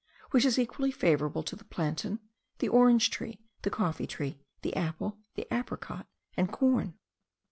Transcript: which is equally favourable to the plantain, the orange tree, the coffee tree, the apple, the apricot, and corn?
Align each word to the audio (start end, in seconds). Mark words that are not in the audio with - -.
which 0.31 0.45
is 0.45 0.57
equally 0.57 0.89
favourable 0.89 1.43
to 1.43 1.55
the 1.55 1.63
plantain, 1.63 2.19
the 2.57 2.67
orange 2.67 3.11
tree, 3.11 3.39
the 3.61 3.69
coffee 3.69 4.07
tree, 4.07 4.39
the 4.63 4.75
apple, 4.75 5.19
the 5.35 5.45
apricot, 5.53 6.07
and 6.35 6.51
corn? 6.51 6.95